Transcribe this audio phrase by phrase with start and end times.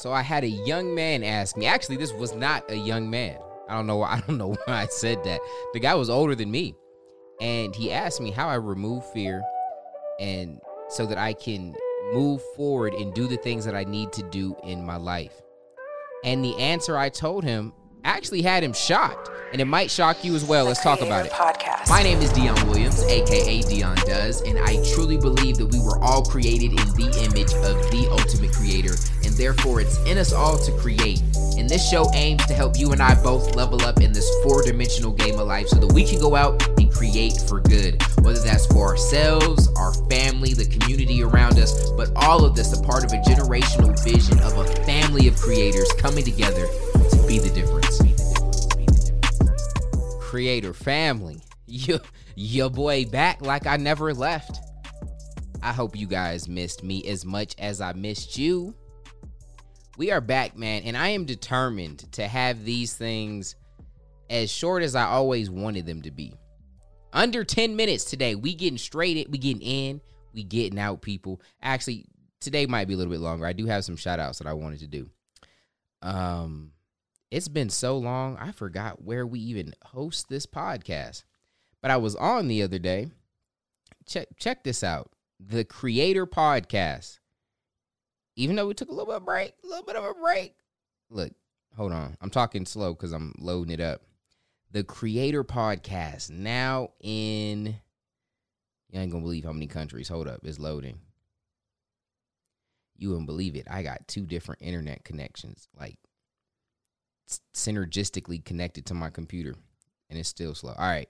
[0.00, 1.66] So I had a young man ask me.
[1.66, 3.36] Actually, this was not a young man.
[3.68, 4.02] I don't know.
[4.02, 5.42] I don't know why I said that.
[5.74, 6.74] The guy was older than me,
[7.38, 9.42] and he asked me how I remove fear,
[10.18, 10.58] and
[10.88, 11.76] so that I can
[12.14, 15.38] move forward and do the things that I need to do in my life.
[16.24, 17.74] And the answer I told him
[18.04, 20.66] actually had him shocked, and it might shock you as well.
[20.66, 21.32] Let's talk about it.
[21.32, 21.88] Podcast.
[21.88, 25.98] My name is Dion Williams, aka Dion Does, and I truly believe that we were
[26.02, 28.94] all created in the image of the ultimate creator,
[29.24, 31.22] and therefore it's in us all to create.
[31.58, 34.62] And this show aims to help you and I both level up in this four
[34.62, 38.40] dimensional game of life so that we can go out and create for good, whether
[38.40, 43.04] that's for ourselves, our family, the community around us, but all of this a part
[43.04, 46.66] of a generational vision of a family of creators coming together
[47.10, 47.79] to be the difference.
[50.30, 51.98] Creator family, your,
[52.36, 54.60] your boy back like I never left.
[55.60, 58.72] I hope you guys missed me as much as I missed you.
[59.98, 63.56] We are back, man, and I am determined to have these things
[64.30, 66.32] as short as I always wanted them to be.
[67.12, 68.36] Under 10 minutes today.
[68.36, 70.00] We getting straight in, we getting in,
[70.32, 71.40] we getting out, people.
[71.60, 72.06] Actually,
[72.38, 73.46] today might be a little bit longer.
[73.46, 75.10] I do have some shout outs that I wanted to do.
[76.02, 76.70] Um,
[77.30, 81.24] it's been so long, I forgot where we even host this podcast.
[81.80, 83.08] But I was on the other day.
[84.06, 85.10] Check check this out.
[85.38, 87.18] The Creator Podcast.
[88.36, 90.14] Even though we took a little bit of a break, a little bit of a
[90.14, 90.54] break.
[91.08, 91.32] Look,
[91.76, 92.16] hold on.
[92.20, 94.02] I'm talking slow because I'm loading it up.
[94.72, 97.76] The Creator Podcast now in
[98.90, 100.08] you ain't gonna believe how many countries.
[100.08, 100.98] Hold up, it's loading.
[102.96, 103.66] You wouldn't believe it.
[103.70, 105.96] I got two different internet connections, like
[107.54, 109.54] synergistically connected to my computer,
[110.08, 110.72] and it's still slow.
[110.76, 111.08] All right.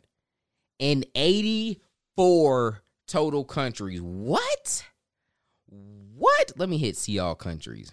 [0.78, 4.00] In 84 total countries.
[4.00, 4.84] What?
[5.66, 6.52] What?
[6.56, 7.91] Let me hit see all countries.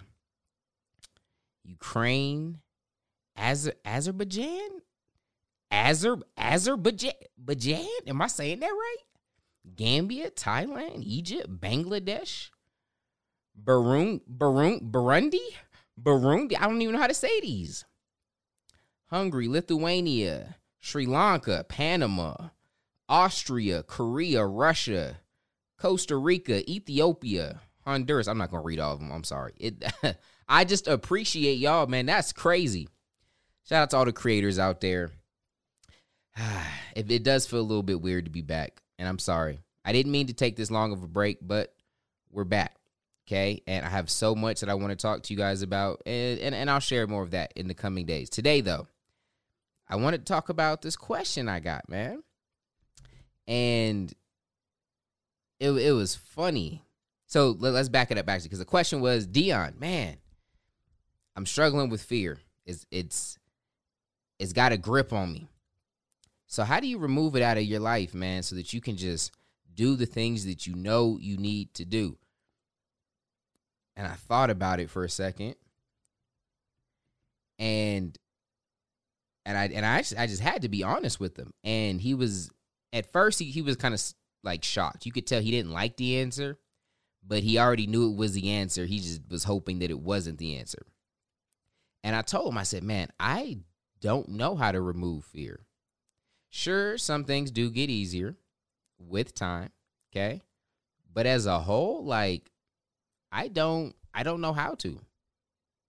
[1.63, 2.59] Ukraine,
[3.37, 4.81] Azer- Azerbaijan,
[5.71, 7.85] Azer Azerbaijan?
[8.07, 8.97] Am I saying that right?
[9.75, 12.49] Gambia, Thailand, Egypt, Bangladesh,
[13.61, 14.21] Burundi,
[16.01, 16.55] Burundi.
[16.57, 17.83] I don't even know how to say these.
[19.07, 22.49] Hungary, Lithuania, Sri Lanka, Panama,
[23.09, 25.17] Austria, Korea, Russia,
[25.77, 28.27] Costa Rica, Ethiopia, Honduras.
[28.27, 29.11] I'm not gonna read all of them.
[29.11, 29.53] I'm sorry.
[29.57, 29.83] It.
[30.49, 32.05] I just appreciate y'all, man.
[32.05, 32.87] That's crazy.
[33.67, 35.11] Shout out to all the creators out there.
[36.95, 39.59] it, it does feel a little bit weird to be back, and I'm sorry.
[39.83, 41.73] I didn't mean to take this long of a break, but
[42.29, 42.75] we're back.
[43.25, 43.61] Okay.
[43.67, 46.39] And I have so much that I want to talk to you guys about, and,
[46.39, 48.29] and, and I'll share more of that in the coming days.
[48.29, 48.87] Today, though,
[49.89, 52.23] I want to talk about this question I got, man.
[53.47, 54.13] And
[55.59, 56.83] it, it was funny.
[57.25, 60.17] So let, us back it up actually, because the question was, Dion, man,
[61.35, 62.39] I'm struggling with fear.
[62.65, 63.37] It's it's
[64.39, 65.49] it's got a grip on me.
[66.47, 68.97] So how do you remove it out of your life, man, so that you can
[68.97, 69.31] just
[69.73, 72.17] do the things that you know you need to do?
[73.95, 75.55] And I thought about it for a second.
[77.59, 78.17] And
[79.47, 81.53] and I and I actually I just had to be honest with him.
[81.63, 82.51] And he was
[82.91, 84.03] at first he, he was kind of
[84.43, 85.05] like shocked.
[85.05, 86.59] You could tell he didn't like the answer,
[87.25, 88.85] but he already knew it was the answer.
[88.85, 90.85] He just was hoping that it wasn't the answer.
[92.03, 93.59] And I told him, I said, man, I
[94.01, 95.65] don't know how to remove fear.
[96.49, 98.35] Sure, some things do get easier
[98.99, 99.71] with time,
[100.11, 100.41] okay?
[101.11, 102.51] But as a whole, like
[103.31, 104.99] I don't I don't know how to.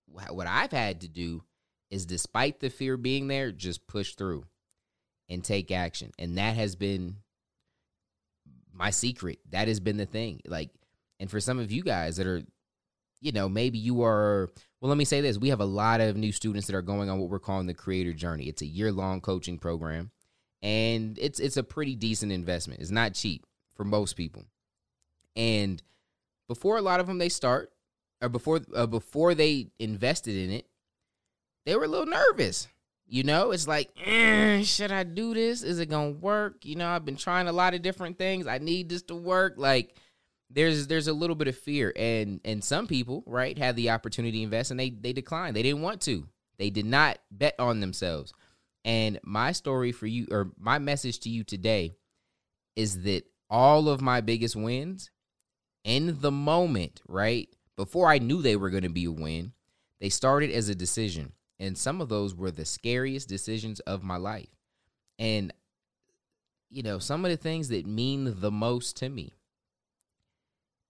[0.06, 1.42] What I've had to do
[1.90, 4.44] is despite the fear being there, just push through
[5.28, 6.12] and take action.
[6.18, 7.16] And that has been
[8.72, 9.40] my secret.
[9.50, 10.40] That has been the thing.
[10.46, 10.70] Like,
[11.20, 12.42] and for some of you guys that are,
[13.20, 14.48] you know, maybe you are,
[14.80, 15.38] well, let me say this.
[15.38, 17.74] We have a lot of new students that are going on what we're calling the
[17.74, 18.44] creator journey.
[18.44, 20.10] It's a year long coaching program.
[20.62, 22.80] And it's it's a pretty decent investment.
[22.80, 24.44] It's not cheap for most people.
[25.36, 25.80] And
[26.48, 27.70] before a lot of them they start,
[28.20, 30.66] or before uh, before they invested in it,
[31.68, 32.66] they were a little nervous.
[33.06, 35.62] You know, it's like, eh, should I do this?
[35.62, 36.64] Is it gonna work?
[36.64, 38.46] You know, I've been trying a lot of different things.
[38.46, 39.54] I need this to work.
[39.58, 39.94] Like,
[40.48, 44.38] there's there's a little bit of fear, and and some people, right, had the opportunity
[44.38, 45.56] to invest, and they they declined.
[45.56, 46.26] They didn't want to.
[46.58, 48.32] They did not bet on themselves.
[48.86, 51.96] And my story for you, or my message to you today,
[52.76, 55.10] is that all of my biggest wins,
[55.84, 59.52] in the moment, right before I knew they were going to be a win,
[60.00, 61.32] they started as a decision.
[61.60, 64.48] And some of those were the scariest decisions of my life.
[65.18, 65.52] And,
[66.70, 69.34] you know, some of the things that mean the most to me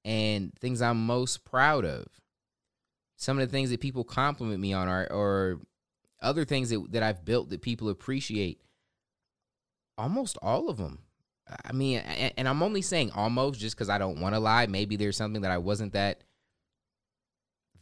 [0.04, 2.06] and things I'm most proud of.
[3.18, 5.60] some of the things that people compliment me on, or or
[6.22, 8.62] other things that that I've built that people appreciate.
[9.98, 11.00] Almost all of them.
[11.64, 14.66] I mean, and I'm only saying almost just because I don't want to lie.
[14.66, 16.22] Maybe there's something that I wasn't that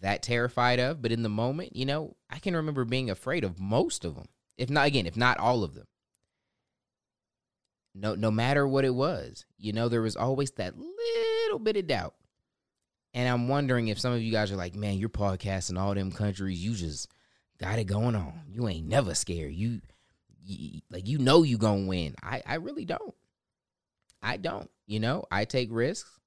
[0.01, 3.59] that terrified of, but in the moment, you know, I can remember being afraid of
[3.59, 4.27] most of them.
[4.57, 5.87] If not again, if not all of them.
[7.95, 11.87] No no matter what it was, you know, there was always that little bit of
[11.87, 12.15] doubt.
[13.15, 15.95] And I'm wondering if some of you guys are like, "Man, your podcast in all
[15.95, 17.09] them countries, you just
[17.59, 18.43] got it going on.
[18.49, 19.55] You ain't never scared.
[19.55, 19.81] You,
[20.45, 23.15] you like you know you going to win." I I really don't.
[24.23, 24.71] I don't.
[24.87, 26.21] You know, I take risks.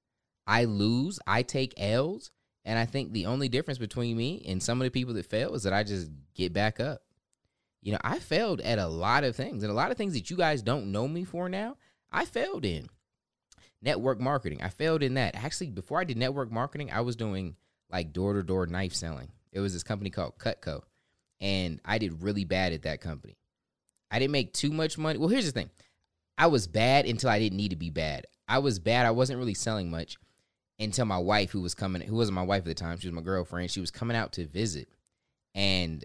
[0.48, 1.20] I lose.
[1.28, 2.32] I take L's.
[2.70, 5.56] And I think the only difference between me and some of the people that fail
[5.56, 7.02] is that I just get back up.
[7.82, 10.30] You know, I failed at a lot of things and a lot of things that
[10.30, 11.78] you guys don't know me for now.
[12.12, 12.88] I failed in
[13.82, 14.62] network marketing.
[14.62, 15.34] I failed in that.
[15.34, 17.56] Actually, before I did network marketing, I was doing
[17.90, 19.32] like door to door knife selling.
[19.52, 20.84] It was this company called Cutco.
[21.42, 23.40] And I did really bad at that company.
[24.12, 25.18] I didn't make too much money.
[25.18, 25.72] Well, here's the thing
[26.38, 28.28] I was bad until I didn't need to be bad.
[28.48, 29.08] I was bad.
[29.08, 30.20] I wasn't really selling much
[30.80, 33.16] until my wife, who was coming, who wasn't my wife at the time, she was
[33.16, 33.70] my girlfriend.
[33.70, 34.88] She was coming out to visit,
[35.54, 36.04] and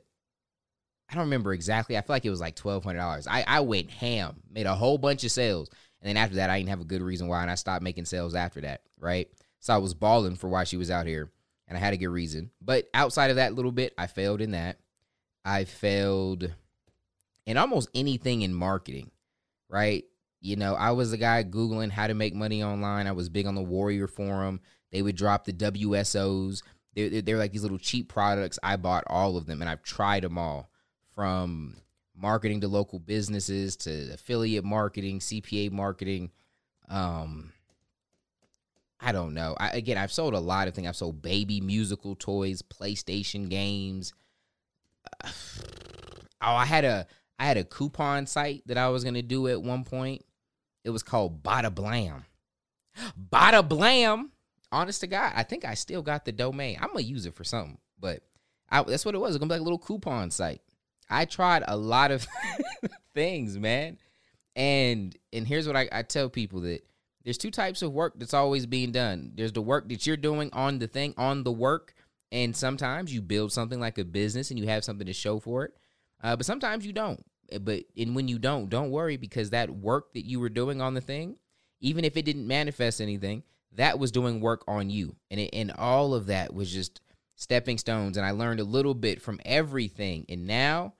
[1.08, 1.96] I don't remember exactly.
[1.96, 3.26] I feel like it was like twelve hundred dollars.
[3.26, 6.58] I I went ham, made a whole bunch of sales, and then after that, I
[6.58, 8.82] didn't have a good reason why, and I stopped making sales after that.
[8.98, 9.28] Right,
[9.60, 11.30] so I was balling for why she was out here,
[11.68, 12.50] and I had a good reason.
[12.60, 14.78] But outside of that little bit, I failed in that.
[15.44, 16.50] I failed
[17.46, 19.10] in almost anything in marketing.
[19.68, 20.04] Right,
[20.44, 23.06] you know, I was the guy Googling how to make money online.
[23.06, 24.60] I was big on the Warrior Forum.
[24.92, 26.62] They would drop the WSOs.
[26.94, 28.58] They're, they're like these little cheap products.
[28.62, 30.68] I bought all of them and I've tried them all
[31.14, 31.78] from
[32.14, 36.30] marketing to local businesses to affiliate marketing, CPA marketing.
[36.90, 37.54] Um,
[39.00, 39.56] I don't know.
[39.58, 40.86] I, again, I've sold a lot of things.
[40.86, 44.12] I've sold baby musical toys, PlayStation games.
[45.24, 45.30] oh,
[46.42, 47.06] I had a
[47.38, 50.22] I had a coupon site that I was gonna do at one point.
[50.84, 52.24] It was called Bada Blam.
[53.32, 54.30] Bada Blam.
[54.70, 56.78] Honest to God, I think I still got the domain.
[56.80, 58.22] I'm gonna use it for something, but
[58.70, 59.34] I, that's what it was.
[59.34, 60.60] It's gonna be like a little coupon site.
[61.08, 62.26] I tried a lot of
[63.14, 63.98] things, man,
[64.56, 66.84] and and here's what I, I tell people that
[67.24, 69.32] there's two types of work that's always being done.
[69.34, 71.94] There's the work that you're doing on the thing, on the work,
[72.32, 75.64] and sometimes you build something like a business and you have something to show for
[75.64, 75.74] it.
[76.22, 77.24] Uh, but sometimes you don't.
[77.50, 80.80] Eh, but and when you don't, don't worry because that work that you were doing
[80.80, 81.36] on the thing,
[81.80, 83.42] even if it didn't manifest anything,
[83.72, 87.00] that was doing work on you, and it, and all of that was just
[87.34, 88.16] stepping stones.
[88.16, 90.94] And I learned a little bit from everything, and now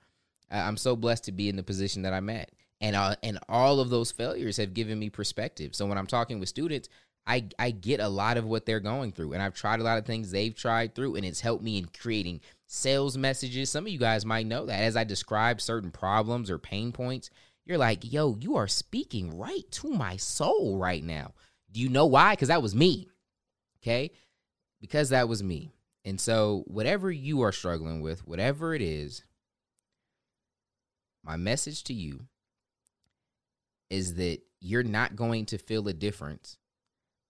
[0.51, 2.51] uh, I'm so blessed to be in the position that I'm at.
[2.81, 5.73] And uh, and all of those failures have given me perspective.
[5.73, 6.89] So when I'm talking with students,
[7.27, 9.97] I I get a lot of what they're going through, and I've tried a lot
[9.97, 13.69] of things they've tried through, and it's helped me in creating sales messages.
[13.69, 17.29] Some of you guys might know that as I describe certain problems or pain points,
[17.65, 21.33] you're like, yo, you are speaking right to my soul right now.
[21.71, 22.33] Do you know why?
[22.33, 23.09] Because that was me.
[23.81, 24.11] Okay.
[24.79, 25.71] Because that was me.
[26.03, 29.23] And so, whatever you are struggling with, whatever it is,
[31.23, 32.27] my message to you
[33.89, 36.57] is that you're not going to feel a difference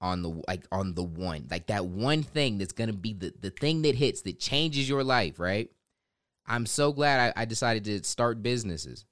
[0.06, 1.48] on the like on the one.
[1.50, 5.04] Like that one thing that's gonna be the the thing that hits that changes your
[5.04, 5.70] life right?
[6.46, 9.06] I'm so glad I, I decided to start businesses.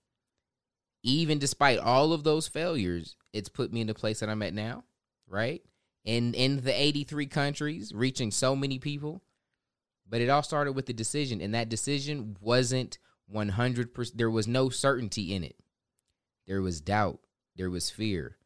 [1.02, 4.54] Even despite all of those failures it's put me in the place that i'm at
[4.54, 4.84] now
[5.28, 5.64] right?
[6.06, 9.24] In in the 83 countries reaching so many people.
[10.08, 13.00] But it all started with the decision and that decision wasn't
[13.34, 15.56] 100% there was no certainty in it.
[16.46, 17.20] There was doubt.
[17.56, 18.38] There was fear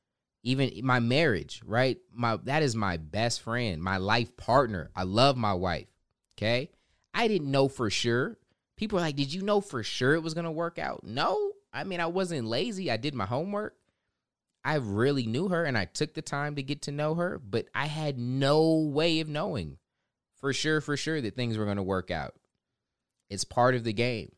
[0.48, 1.98] even my marriage, right?
[2.13, 4.89] My that is my best friend, my life partner.
[4.96, 5.88] I love my wife.
[6.38, 6.72] Okay?
[7.13, 8.38] I didn't know for sure.
[8.77, 11.51] People are like, "Did you know for sure it was going to work out?" No.
[11.74, 12.89] I mean, I wasn't lazy.
[12.89, 13.75] I did my homework.
[14.63, 17.68] I really knew her and I took the time to get to know her, but
[17.75, 19.77] I had no way of knowing
[20.36, 22.36] for sure for sure that things were going to work out.
[23.30, 24.32] It's part of the game.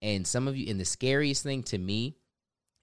[0.00, 2.16] And some of you and the scariest thing to me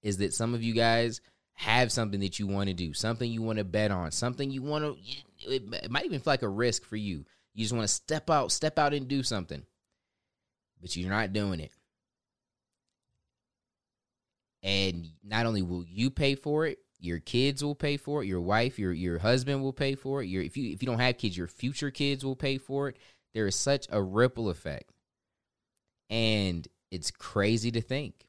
[0.01, 1.19] is that some of you guys
[1.59, 4.61] have something that you want to do, something you want to bet on, something you
[4.61, 5.53] want to.
[5.53, 7.25] It might even feel like a risk for you.
[7.53, 9.65] You just want to step out, step out and do something,
[10.79, 11.73] but you're not doing it.
[14.63, 18.27] And not only will you pay for it, your kids will pay for it.
[18.27, 20.27] Your wife, your your husband will pay for it.
[20.27, 22.95] Your if you if you don't have kids, your future kids will pay for it.
[23.33, 24.93] There is such a ripple effect,
[26.09, 28.27] and it's crazy to think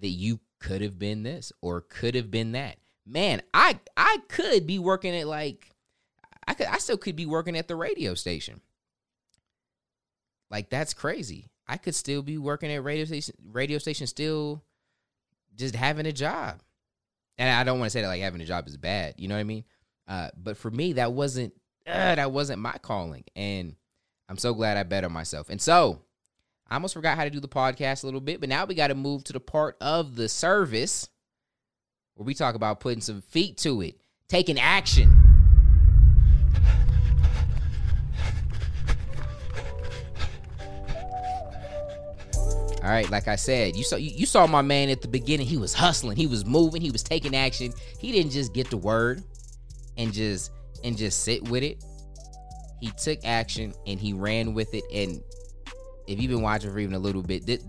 [0.00, 2.76] that you could have been this or could have been that.
[3.06, 5.70] Man, I I could be working at like
[6.46, 8.60] I could I still could be working at the radio station.
[10.50, 11.50] Like that's crazy.
[11.66, 14.62] I could still be working at radio station radio station still
[15.56, 16.60] just having a job.
[17.38, 19.34] And I don't want to say that like having a job is bad, you know
[19.34, 19.64] what I mean?
[20.06, 21.52] Uh, but for me that wasn't
[21.86, 23.74] uh, that wasn't my calling and
[24.28, 25.50] I'm so glad I bet on myself.
[25.50, 26.00] And so,
[26.72, 28.86] I almost forgot how to do the podcast a little bit, but now we got
[28.86, 31.06] to move to the part of the service
[32.14, 35.14] where we talk about putting some feet to it, taking action.
[42.82, 45.46] All right, like I said, you saw you, you, saw my man at the beginning.
[45.46, 47.74] He was hustling, he was moving, he was taking action.
[47.98, 49.22] He didn't just get the word
[49.98, 50.50] and just
[50.82, 51.84] and just sit with it.
[52.80, 54.84] He took action and he ran with it.
[54.90, 55.22] And
[56.06, 57.64] if you've been watching for even a little bit, this,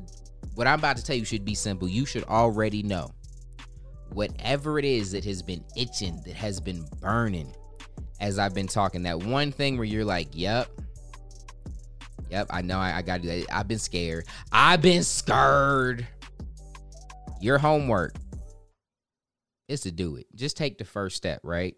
[0.56, 1.88] what I'm about to tell you should be simple.
[1.88, 3.12] You should already know
[4.12, 7.54] whatever it is that has been itching, that has been burning
[8.20, 9.04] as I've been talking.
[9.04, 10.70] That one thing where you're like, yep,
[12.34, 13.46] Yep, I know I, I gotta do that.
[13.56, 14.26] I've been scared.
[14.52, 16.08] I've been scared.
[17.40, 18.16] Your homework
[19.68, 20.26] is to do it.
[20.34, 21.76] Just take the first step, right?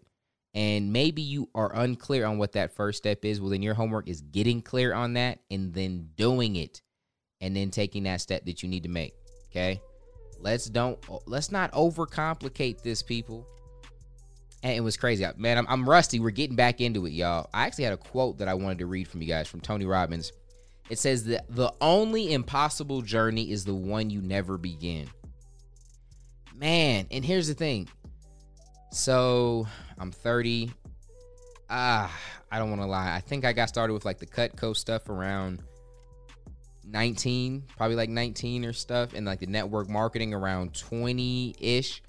[0.56, 3.42] And maybe you are unclear on what that first step is.
[3.42, 6.80] Well, then your homework is getting clear on that and then doing it
[7.42, 9.14] and then taking that step that you need to make.
[9.50, 9.82] Okay.
[10.40, 13.46] Let's don't let's not overcomplicate this, people.
[14.62, 15.26] And it was crazy.
[15.36, 16.20] Man, I'm, I'm rusty.
[16.20, 17.50] We're getting back into it, y'all.
[17.52, 19.84] I actually had a quote that I wanted to read from you guys from Tony
[19.84, 20.32] Robbins.
[20.88, 25.08] It says that the only impossible journey is the one you never begin.
[26.54, 27.88] Man, and here's the thing.
[28.90, 29.66] So
[29.98, 30.72] I'm 30.
[31.68, 32.14] Ah,
[32.50, 33.14] I don't want to lie.
[33.14, 35.62] I think I got started with like the Cutco stuff around
[36.84, 42.02] 19, probably like 19 or stuff, and like the network marketing around 20 ish.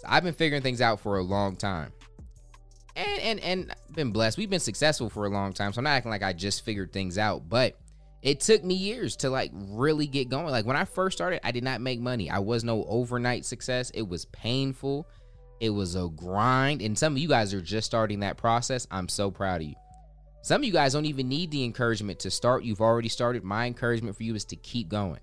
[0.00, 1.92] So I've been figuring things out for a long time.
[2.94, 4.38] And and and been blessed.
[4.38, 5.72] We've been successful for a long time.
[5.72, 7.78] So I'm not acting like I just figured things out, but
[8.22, 10.46] it took me years to like really get going.
[10.46, 12.30] Like when I first started, I did not make money.
[12.30, 13.90] I was no overnight success.
[13.90, 15.06] It was painful.
[15.60, 16.82] It was a grind.
[16.82, 18.86] And some of you guys are just starting that process.
[18.90, 19.74] I'm so proud of you.
[20.42, 22.62] Some of you guys don't even need the encouragement to start.
[22.62, 23.42] You've already started.
[23.42, 25.20] My encouragement for you is to keep going.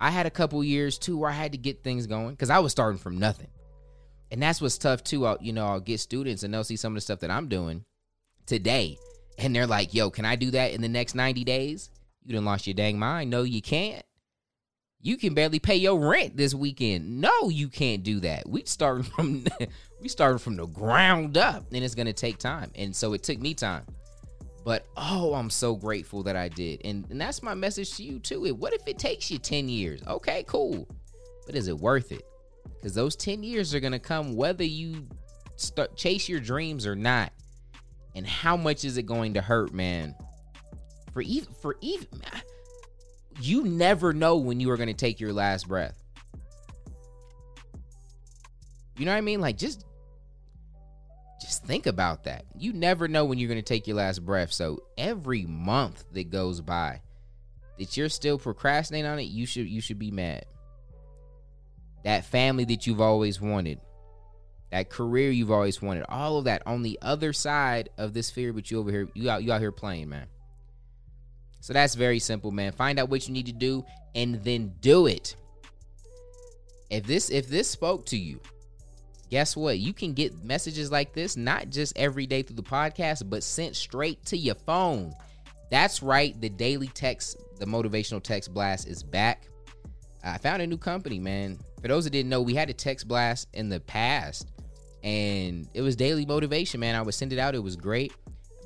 [0.00, 2.60] I had a couple years too where I had to get things going because I
[2.60, 3.48] was starting from nothing.
[4.30, 5.26] And that's what's tough too.
[5.26, 7.48] I'll, you know, I'll get students and they'll see some of the stuff that I'm
[7.48, 7.84] doing
[8.46, 8.98] today.
[9.38, 11.90] And they're like, yo, can I do that in the next 90 days?
[12.24, 13.30] You didn't lost your dang mind.
[13.30, 14.04] No, you can't.
[15.04, 17.20] You can barely pay your rent this weekend.
[17.20, 18.48] No, you can't do that.
[18.48, 19.44] We starting from
[20.00, 22.70] we starting from the ground up, and it's gonna take time.
[22.74, 23.84] And so it took me time.
[24.64, 26.80] But oh, I'm so grateful that I did.
[26.86, 28.54] And, and that's my message to you too.
[28.54, 30.02] What if it takes you 10 years?
[30.06, 30.88] Okay, cool.
[31.44, 32.24] But is it worth it?
[32.76, 35.06] Because those 10 years are gonna come whether you
[35.56, 37.30] start chase your dreams or not.
[38.14, 40.14] And how much is it going to hurt, man?
[41.14, 42.08] for even for even
[43.40, 45.98] you never know when you are going to take your last breath.
[48.96, 49.40] You know what I mean?
[49.40, 49.84] Like just
[51.40, 52.44] just think about that.
[52.56, 54.52] You never know when you're going to take your last breath.
[54.52, 57.00] So every month that goes by
[57.78, 60.46] that you're still procrastinating on it, you should you should be mad.
[62.04, 63.80] That family that you've always wanted,
[64.70, 68.52] that career you've always wanted, all of that on the other side of this fear,
[68.52, 70.26] but you over here, you out you out here playing, man.
[71.64, 72.72] So that's very simple, man.
[72.72, 75.34] Find out what you need to do and then do it.
[76.90, 78.38] If this if this spoke to you,
[79.30, 79.78] guess what?
[79.78, 83.76] You can get messages like this not just every day through the podcast, but sent
[83.76, 85.14] straight to your phone.
[85.70, 86.38] That's right.
[86.38, 89.48] The daily text, the motivational text blast is back.
[90.22, 91.58] I found a new company, man.
[91.80, 94.52] For those that didn't know, we had a text blast in the past
[95.02, 96.94] and it was daily motivation, man.
[96.94, 97.54] I would send it out.
[97.54, 98.12] It was great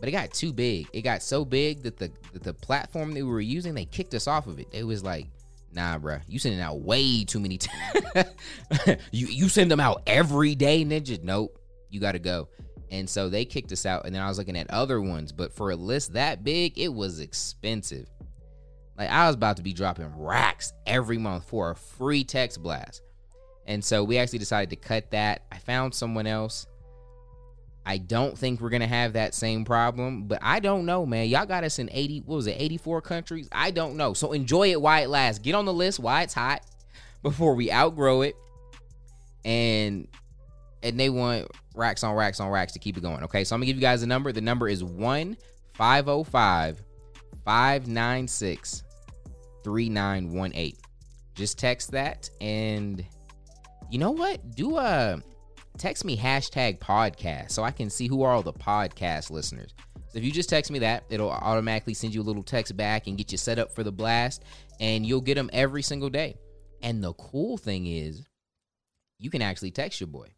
[0.00, 0.88] but it got too big.
[0.92, 4.14] It got so big that the that the platform that we were using, they kicked
[4.14, 4.68] us off of it.
[4.72, 5.26] It was like,
[5.72, 8.28] nah, bro, you sending out way too many times.
[9.12, 11.22] you you send them out every day, ninja.
[11.22, 11.58] Nope,
[11.90, 12.48] you got to go.
[12.90, 14.06] And so they kicked us out.
[14.06, 16.88] And then I was looking at other ones, but for a list that big, it
[16.88, 18.08] was expensive.
[18.96, 23.02] Like I was about to be dropping racks every month for a free text blast.
[23.66, 25.42] And so we actually decided to cut that.
[25.52, 26.66] I found someone else
[27.88, 31.26] I don't think we're gonna have that same problem, but I don't know, man.
[31.26, 33.48] Y'all got us in 80, what was it, 84 countries?
[33.50, 34.12] I don't know.
[34.12, 35.38] So enjoy it while it lasts.
[35.38, 36.60] Get on the list while it's hot
[37.22, 38.36] before we outgrow it.
[39.42, 40.06] And
[40.82, 43.22] and they want racks on racks on racks to keep it going.
[43.24, 44.32] Okay, so I'm gonna give you guys a number.
[44.32, 45.38] The number is 1
[45.72, 46.82] 505
[47.42, 48.82] 596
[49.64, 50.76] 3918.
[51.34, 53.02] Just text that and
[53.90, 54.54] you know what?
[54.54, 55.22] Do a
[55.78, 59.74] text me hashtag podcast so I can see who are all the podcast listeners.
[60.08, 63.06] So if you just text me that, it'll automatically send you a little text back
[63.06, 64.42] and get you set up for the blast,
[64.80, 66.36] and you'll get them every single day.
[66.82, 68.26] And the cool thing is,
[69.18, 70.28] you can actually text your boy.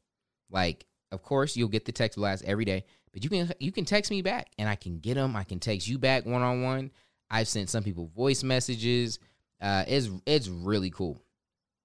[0.51, 3.85] Like, of course, you'll get the text blast every day, but you can you can
[3.85, 5.37] text me back, and I can get them.
[5.37, 6.91] I can text you back one on one.
[7.31, 9.21] I've sent some people voice messages.
[9.61, 11.23] Uh, it's it's really cool.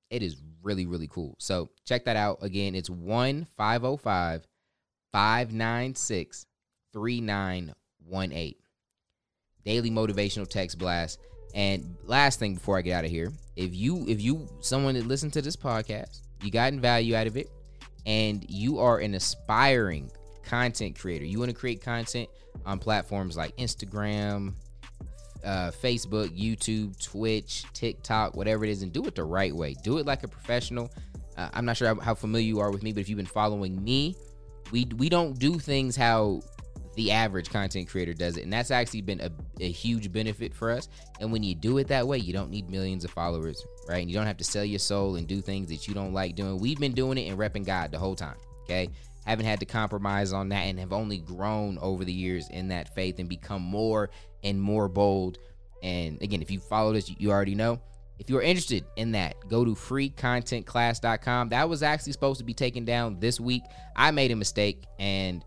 [0.09, 1.35] It is really really cool.
[1.39, 2.75] So check that out again.
[2.75, 4.45] It's one 505
[5.13, 6.45] 596
[6.91, 8.55] 3918.
[9.63, 11.19] Daily motivational text blast.
[11.53, 15.07] And last thing before I get out of here, if you if you someone that
[15.07, 17.49] listened to this podcast, you gotten value out of it,
[18.05, 20.11] and you are an aspiring
[20.43, 22.27] content creator, you want to create content
[22.65, 24.53] on platforms like Instagram,
[25.45, 29.75] uh, Facebook, YouTube, Twitch, TikTok, whatever it is, and do it the right way.
[29.83, 30.91] Do it like a professional.
[31.37, 33.83] Uh, I'm not sure how familiar you are with me, but if you've been following
[33.83, 34.15] me,
[34.71, 36.41] we we don't do things how
[36.95, 38.43] the average content creator does it.
[38.43, 40.87] And that's actually been a, a, huge benefit for us.
[41.19, 44.01] And when you do it that way, you don't need millions of followers, right?
[44.01, 46.35] And you don't have to sell your soul and do things that you don't like
[46.35, 46.57] doing.
[46.57, 48.89] We've been doing it and repping God the whole time, okay?
[49.25, 52.93] Haven't had to compromise on that and have only grown over the years in that
[52.93, 54.09] faith and become more
[54.43, 55.39] and more bold.
[55.81, 57.79] And again, if you followed us, you already know.
[58.17, 61.49] If you're interested in that, go to freecontentclass.com.
[61.49, 63.63] That was actually supposed to be taken down this week.
[63.95, 65.43] I made a mistake and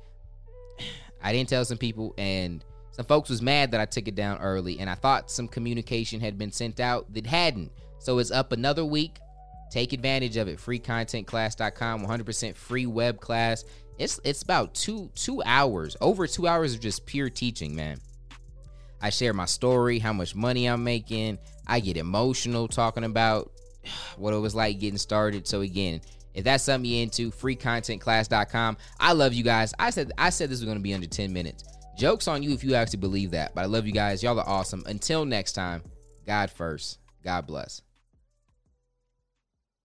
[1.22, 4.38] I didn't tell some people, and some folks was mad that I took it down
[4.38, 7.72] early, and I thought some communication had been sent out that hadn't.
[7.98, 9.18] So it's up another week.
[9.70, 10.58] Take advantage of it.
[10.58, 13.64] Freecontentclass.com, 100% free web class.
[13.98, 17.98] It's it's about two two hours, over two hours of just pure teaching, man.
[19.00, 21.38] I share my story, how much money I'm making.
[21.66, 23.52] I get emotional talking about
[24.16, 25.46] what it was like getting started.
[25.46, 26.00] So again,
[26.34, 28.76] if that's something you're into, freecontentclass.com.
[29.00, 29.74] I love you guys.
[29.78, 31.64] I said I said this was going to be under 10 minutes.
[31.96, 33.54] Jokes on you if you actually believe that.
[33.54, 34.22] But I love you guys.
[34.22, 34.84] Y'all are awesome.
[34.86, 35.82] Until next time,
[36.24, 37.00] God first.
[37.24, 37.82] God bless.